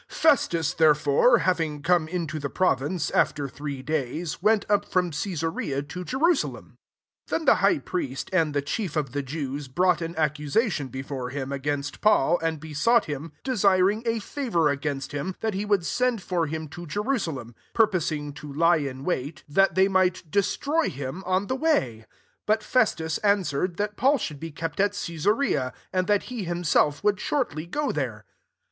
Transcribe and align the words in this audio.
1 0.09 0.15
Festus, 0.17 0.73
there 0.73 0.95
fore, 0.95 1.37
having 1.37 1.83
come 1.83 2.07
into 2.07 2.39
the 2.39 2.49
pro 2.49 2.73
vince, 2.73 3.11
after 3.11 3.47
three 3.47 3.83
days, 3.83 4.41
went 4.41 4.65
up 4.67 4.83
from 4.83 5.11
Caesarea 5.11 5.83
to 5.83 6.03
Jerusalem. 6.03 6.79
2 7.27 7.35
Then 7.35 7.45
the 7.45 7.53
high 7.61 7.77
priest, 7.77 8.27
and 8.33 8.55
the 8.55 8.63
chief 8.63 8.95
of 8.95 9.11
the 9.11 9.21
Jews, 9.21 9.67
brought 9.67 10.01
an 10.01 10.15
accusation 10.15 10.87
before 10.87 11.29
him 11.29 11.51
against 11.51 12.01
Paul, 12.01 12.39
and 12.41 12.59
besought 12.59 13.05
him, 13.05 13.31
3 13.45 13.53
de 13.53 13.57
siring 13.59 14.07
a 14.07 14.19
favour 14.19 14.69
against 14.69 15.11
him, 15.11 15.35
that 15.41 15.53
he 15.53 15.65
would 15.65 15.85
send 15.85 16.19
for 16.23 16.47
him 16.47 16.67
to 16.69 16.87
Jeru 16.87 17.19
salem; 17.19 17.53
purposing 17.75 18.33
to 18.33 18.51
lie 18.51 18.77
in 18.77 19.03
wait, 19.03 19.43
f44 19.43 19.43
ACTS 19.43 19.51
XXV. 19.51 19.53
that 19.53 19.75
thejr 19.75 19.91
might 19.91 20.31
destroy 20.31 21.07
Um 21.09 21.23
on 21.27 21.45
the 21.45 21.55
way. 21.55 21.99
4 21.99 22.07
But 22.47 22.61
Festas 22.63 23.19
answer; 23.23 23.65
ed) 23.65 23.77
that 23.77 23.97
Paul 23.97 24.17
sfiould 24.17 24.41
he 24.41 24.49
kept 24.49 24.79
at 24.79 24.93
C^esarea, 24.93 25.71
and 25.93 26.07
that 26.07 26.23
he 26.23 26.43
himself 26.43 27.03
would 27.03 27.19
shortly 27.19 27.67
go 27.67 27.91
there. 27.91 28.25